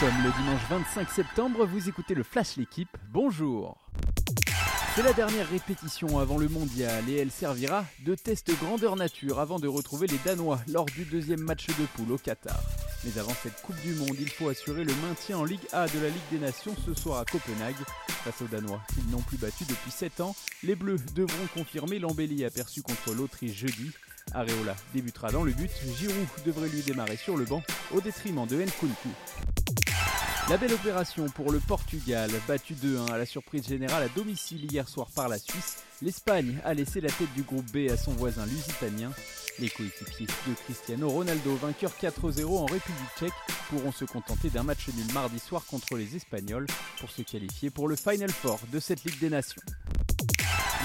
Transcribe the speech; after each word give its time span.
sommes 0.00 0.24
le 0.24 0.32
dimanche 0.42 0.62
25 0.70 1.10
septembre, 1.10 1.66
vous 1.66 1.90
écoutez 1.90 2.14
le 2.14 2.22
Flash 2.22 2.56
L'équipe, 2.56 2.96
bonjour 3.12 3.76
c'est 4.96 5.04
la 5.04 5.12
dernière 5.12 5.48
répétition 5.48 6.18
avant 6.18 6.36
le 6.36 6.48
mondial 6.48 7.08
et 7.08 7.18
elle 7.18 7.30
servira 7.30 7.84
de 8.04 8.16
test 8.16 8.50
grandeur 8.60 8.96
nature 8.96 9.38
avant 9.38 9.60
de 9.60 9.68
retrouver 9.68 10.08
les 10.08 10.18
Danois 10.24 10.58
lors 10.66 10.86
du 10.86 11.04
deuxième 11.04 11.40
match 11.40 11.68
de 11.68 11.86
poule 11.94 12.10
au 12.10 12.18
Qatar. 12.18 12.60
Mais 13.04 13.16
avant 13.16 13.32
cette 13.40 13.62
Coupe 13.62 13.80
du 13.82 13.94
Monde, 13.94 14.16
il 14.18 14.28
faut 14.28 14.48
assurer 14.48 14.82
le 14.82 14.92
maintien 15.06 15.38
en 15.38 15.44
Ligue 15.44 15.64
A 15.72 15.86
de 15.86 16.00
la 16.00 16.08
Ligue 16.08 16.28
des 16.32 16.38
Nations 16.40 16.74
ce 16.84 16.92
soir 16.92 17.20
à 17.20 17.24
Copenhague. 17.24 17.76
Face 18.24 18.42
aux 18.42 18.48
Danois, 18.48 18.82
qu'ils 18.92 19.08
n'ont 19.10 19.22
plus 19.22 19.38
battu 19.38 19.64
depuis 19.64 19.92
7 19.92 20.20
ans, 20.20 20.34
les 20.64 20.74
Bleus 20.74 20.98
devront 21.14 21.46
confirmer 21.54 22.00
l'embellie 22.00 22.44
aperçue 22.44 22.82
contre 22.82 23.14
l'Autriche 23.14 23.56
jeudi. 23.56 23.92
Areola 24.34 24.74
débutera 24.92 25.30
dans 25.30 25.44
le 25.44 25.52
but, 25.52 25.70
Giroud 25.98 26.28
devrait 26.44 26.68
lui 26.68 26.82
démarrer 26.82 27.16
sur 27.16 27.36
le 27.36 27.44
banc 27.44 27.62
au 27.94 28.00
détriment 28.00 28.46
de 28.46 28.56
Nkunku. 28.56 29.08
La 30.50 30.56
belle 30.56 30.72
opération 30.72 31.26
pour 31.28 31.52
le 31.52 31.60
Portugal, 31.60 32.28
battu 32.48 32.74
2-1 32.74 33.12
à 33.12 33.18
la 33.18 33.24
surprise 33.24 33.68
générale 33.68 34.02
à 34.02 34.08
domicile 34.08 34.64
hier 34.68 34.88
soir 34.88 35.06
par 35.14 35.28
la 35.28 35.38
Suisse. 35.38 35.84
L'Espagne 36.02 36.58
a 36.64 36.74
laissé 36.74 37.00
la 37.00 37.08
tête 37.08 37.32
du 37.36 37.42
groupe 37.42 37.70
B 37.70 37.88
à 37.88 37.96
son 37.96 38.10
voisin 38.10 38.44
lusitanien. 38.46 39.12
Les 39.60 39.68
coéquipiers 39.68 40.26
de 40.26 40.54
Cristiano 40.64 41.08
Ronaldo, 41.08 41.54
vainqueur 41.54 41.92
4-0 41.92 42.46
en 42.46 42.66
République 42.66 43.16
tchèque, 43.16 43.32
pourront 43.68 43.92
se 43.92 44.04
contenter 44.04 44.50
d'un 44.50 44.64
match 44.64 44.88
nul 44.88 45.06
mardi 45.14 45.38
soir 45.38 45.64
contre 45.70 45.96
les 45.96 46.16
Espagnols 46.16 46.66
pour 46.98 47.12
se 47.12 47.22
qualifier 47.22 47.70
pour 47.70 47.86
le 47.86 47.94
Final 47.94 48.32
Four 48.32 48.58
de 48.72 48.80
cette 48.80 49.04
Ligue 49.04 49.20
des 49.20 49.30
Nations. 49.30 49.62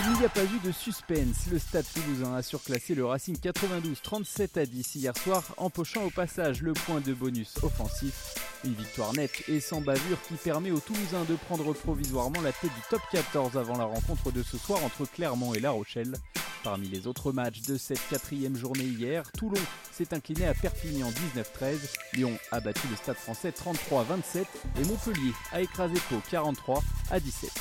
Il 0.04 0.20
n'y 0.20 0.26
a 0.26 0.30
pas 0.30 0.44
eu 0.44 0.59
de 0.63 0.72
suspense. 0.72 1.48
Le 1.49 1.58
Stade 1.58 1.85
Toulousain 1.94 2.36
a 2.36 2.41
surclassé 2.41 2.95
le 2.95 3.05
Racing 3.05 3.38
92 3.38 4.02
37 4.02 4.58
à 4.58 4.66
10 4.66 4.95
hier 4.95 5.17
soir, 5.17 5.44
empochant 5.58 6.03
au 6.03 6.09
passage 6.09 6.62
le 6.62 6.73
point 6.73 6.99
de 6.99 7.13
bonus 7.13 7.53
offensif. 7.63 8.36
Une 8.66 8.73
victoire 8.73 9.14
nette 9.14 9.47
et 9.47 9.61
sans 9.61 9.80
bavure 9.80 10.17
qui 10.28 10.34
permet 10.34 10.72
aux 10.72 10.80
Toulousains 10.80 11.23
de 11.23 11.36
prendre 11.36 11.72
provisoirement 11.73 12.42
la 12.42 12.52
tête 12.52 12.73
du 12.73 12.81
top 12.89 13.02
14 13.11 13.58
avant 13.58 13.78
la 13.78 13.86
rencontre 13.86 14.31
de 14.31 14.44
ce 14.44 14.58
soir 14.58 14.84
entre 14.84 15.06
Clermont 15.06 15.53
et 15.53 15.61
La 15.61 15.72
Rochelle. 15.72 16.14
Parmi 16.64 16.88
les 16.88 17.08
autres 17.08 17.31
matchs 17.31 17.62
de 17.62 17.78
cette 17.78 18.06
quatrième 18.09 18.58
journée 18.58 18.84
hier, 18.84 19.23
Toulon 19.38 19.62
s'est 19.91 20.14
incliné 20.14 20.47
à 20.47 20.53
Perpignan 20.53 21.09
19-13, 21.36 21.78
Lyon 22.14 22.38
a 22.52 22.59
battu 22.59 22.88
le 22.89 22.95
Stade 22.95 23.17
français 23.17 23.52
33-27 23.52 24.45
et 24.81 24.86
Montpellier 24.86 25.31
a 25.52 25.62
écrasé 25.62 25.94
Pau 26.09 26.19
43 26.30 26.84
à 27.12 27.19
17. 27.19 27.52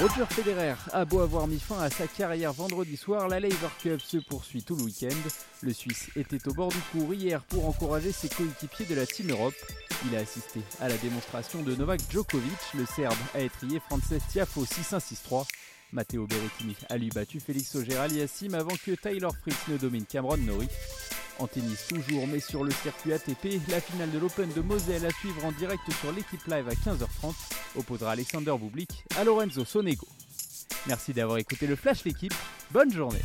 Roger 0.00 0.24
Federer 0.30 0.76
a 0.94 1.04
beau 1.04 1.20
avoir 1.20 1.46
mis 1.46 1.58
fin 1.58 1.78
à 1.78 1.90
sa 1.90 2.06
carrière 2.06 2.54
vendredi 2.54 2.96
soir, 2.96 3.28
la 3.28 3.38
Laver 3.38 3.68
Cup 3.82 4.00
se 4.00 4.16
poursuit 4.16 4.62
tout 4.62 4.74
le 4.74 4.84
week-end. 4.84 5.28
Le 5.60 5.74
Suisse 5.74 6.08
était 6.16 6.48
au 6.48 6.54
bord 6.54 6.70
du 6.70 6.78
cours 6.90 7.12
hier 7.12 7.42
pour 7.42 7.68
encourager 7.68 8.10
ses 8.10 8.30
coéquipiers 8.30 8.86
de 8.86 8.94
la 8.94 9.04
Team 9.04 9.30
Europe. 9.30 9.52
Il 10.06 10.16
a 10.16 10.20
assisté 10.20 10.60
à 10.80 10.88
la 10.88 10.96
démonstration 10.96 11.62
de 11.62 11.74
Novak 11.74 12.00
Djokovic, 12.10 12.58
le 12.74 12.86
Serbe 12.86 13.18
a 13.34 13.40
étrié 13.40 13.78
Frances 13.78 14.14
Tiafo 14.30 14.64
6-1-6-3. 14.64 15.46
Matteo 15.92 16.26
Berrettini 16.26 16.76
a 16.88 16.96
lui 16.96 17.10
battu 17.10 17.38
Félix 17.38 17.74
Auger-Aliassime 17.74 18.54
avant 18.54 18.76
que 18.86 18.92
Tyler 18.92 19.28
Fritz 19.42 19.68
ne 19.68 19.76
domine 19.76 20.06
Cameron 20.06 20.38
Norrie. 20.38 20.68
En 21.40 21.46
tennis 21.46 21.86
toujours, 21.88 22.26
mais 22.26 22.38
sur 22.38 22.64
le 22.64 22.70
circuit 22.70 23.14
ATP, 23.14 23.60
la 23.70 23.80
finale 23.80 24.10
de 24.10 24.18
l'Open 24.18 24.52
de 24.52 24.60
Moselle 24.60 25.06
à 25.06 25.10
suivre 25.10 25.42
en 25.46 25.52
direct 25.52 25.82
sur 26.00 26.12
l'équipe 26.12 26.44
live 26.46 26.68
à 26.68 26.74
15h30 26.74 27.34
opposera 27.76 28.12
Alexander 28.12 28.54
Bublik 28.60 29.04
à 29.18 29.24
Lorenzo 29.24 29.64
Sonego. 29.64 30.06
Merci 30.86 31.14
d'avoir 31.14 31.38
écouté 31.38 31.66
le 31.66 31.76
Flash 31.76 32.04
l'équipe, 32.04 32.34
bonne 32.72 32.92
journée 32.92 33.22